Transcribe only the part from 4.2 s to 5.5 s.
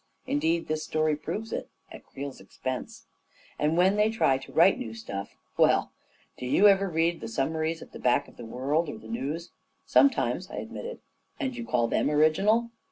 to write new stuff—